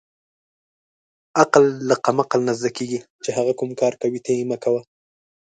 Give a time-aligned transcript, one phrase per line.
[1.41, 4.81] عقل له قمعل نه زدکیږی چی هغه کوم کار کوی ته یی مه کوه